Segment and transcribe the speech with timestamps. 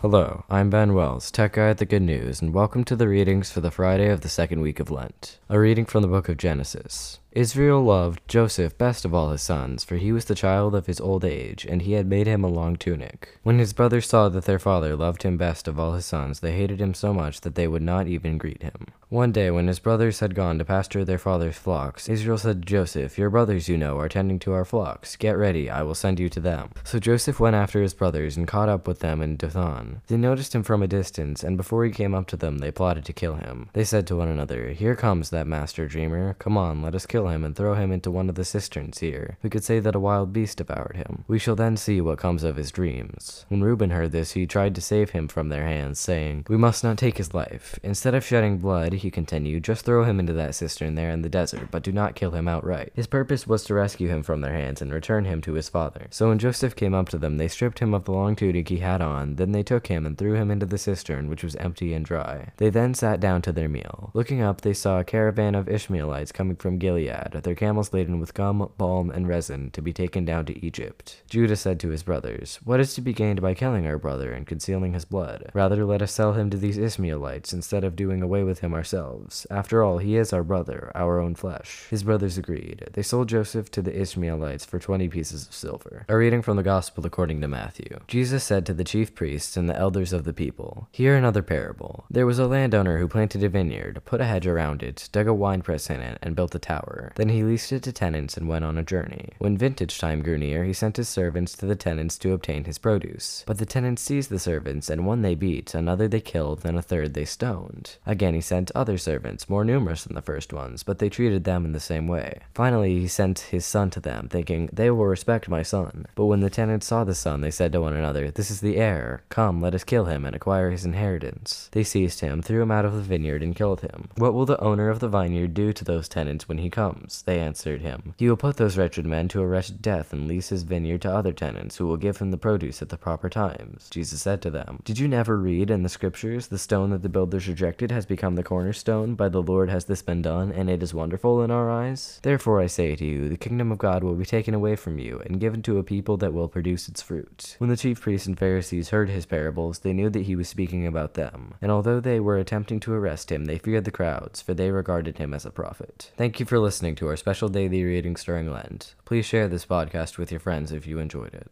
[0.00, 3.50] Hello, I'm Ben Wells, tech guy at the Good News, and welcome to the readings
[3.50, 5.38] for the Friday of the second week of Lent.
[5.50, 7.20] A reading from the book of Genesis.
[7.32, 11.00] Israel loved Joseph best of all his sons, for he was the child of his
[11.00, 13.38] old age, and he had made him a long tunic.
[13.44, 16.56] When his brothers saw that their father loved him best of all his sons, they
[16.56, 18.88] hated him so much that they would not even greet him.
[19.10, 22.66] One day, when his brothers had gone to pasture their father's flocks, Israel said to
[22.66, 25.16] Joseph, Your brothers, you know, are tending to our flocks.
[25.16, 26.70] Get ready, I will send you to them.
[26.84, 30.02] So Joseph went after his brothers and caught up with them in Dothan.
[30.06, 33.04] They noticed him from a distance, and before he came up to them, they plotted
[33.06, 33.68] to kill him.
[33.72, 36.34] They said to one another, Here comes that master dreamer.
[36.34, 39.38] Come on, let us kill him and throw him into one of the cisterns here.
[39.42, 41.24] We could say that a wild beast devoured him.
[41.28, 43.44] We shall then see what comes of his dreams.
[43.48, 46.84] When Reuben heard this, he tried to save him from their hands, saying, We must
[46.84, 47.78] not take his life.
[47.82, 51.28] Instead of shedding blood, he continued, just throw him into that cistern there in the
[51.28, 52.92] desert, but do not kill him outright.
[52.94, 56.06] His purpose was to rescue him from their hands and return him to his father.
[56.10, 58.78] So when Joseph came up to them, they stripped him of the long tunic he
[58.78, 59.36] had on.
[59.36, 62.52] Then they took him and threw him into the cistern, which was empty and dry.
[62.56, 64.10] They then sat down to their meal.
[64.14, 67.09] Looking up, they saw a caravan of Ishmaelites coming from Gilead,
[67.42, 71.22] their camels laden with gum, balm, and resin, to be taken down to Egypt.
[71.28, 74.46] Judah said to his brothers, What is to be gained by killing our brother and
[74.46, 75.50] concealing his blood?
[75.54, 79.46] Rather let us sell him to these Ishmaelites instead of doing away with him ourselves.
[79.50, 81.86] After all, he is our brother, our own flesh.
[81.90, 82.88] His brothers agreed.
[82.92, 86.04] They sold Joseph to the Ishmaelites for twenty pieces of silver.
[86.08, 87.98] A reading from the Gospel according to Matthew.
[88.06, 92.04] Jesus said to the chief priests and the elders of the people, Hear another parable.
[92.10, 95.34] There was a landowner who planted a vineyard, put a hedge around it, dug a
[95.34, 96.99] winepress in it, and built a tower.
[97.16, 99.30] Then he leased it to tenants and went on a journey.
[99.38, 102.78] When vintage time grew near, he sent his servants to the tenants to obtain his
[102.78, 103.44] produce.
[103.46, 106.82] But the tenants seized the servants, and one they beat, another they killed, and a
[106.82, 107.96] third they stoned.
[108.06, 111.64] Again he sent other servants, more numerous than the first ones, but they treated them
[111.64, 112.40] in the same way.
[112.54, 116.06] Finally he sent his son to them, thinking, They will respect my son.
[116.14, 118.76] But when the tenants saw the son, they said to one another, This is the
[118.76, 119.22] heir.
[119.28, 121.68] Come, let us kill him and acquire his inheritance.
[121.72, 124.08] They seized him, threw him out of the vineyard, and killed him.
[124.16, 126.89] What will the owner of the vineyard do to those tenants when he comes?
[127.26, 128.14] They answered him.
[128.18, 131.12] He will put those wretched men to a wretched death and lease his vineyard to
[131.12, 133.88] other tenants who will give him the produce at the proper times.
[133.90, 137.08] Jesus said to them, Did you never read in the scriptures, the stone that the
[137.08, 139.14] builders rejected has become the cornerstone?
[139.14, 142.20] By the Lord has this been done, and it is wonderful in our eyes?
[142.22, 145.20] Therefore I say to you, the kingdom of God will be taken away from you
[145.26, 147.56] and given to a people that will produce its fruit.
[147.58, 150.86] When the chief priests and Pharisees heard his parables, they knew that he was speaking
[150.86, 151.54] about them.
[151.60, 155.18] And although they were attempting to arrest him, they feared the crowds, for they regarded
[155.18, 156.12] him as a prophet.
[156.16, 158.94] Thank you for listening to our special daily reading during Lent.
[159.04, 161.46] Please share this podcast with your friends if you enjoyed it.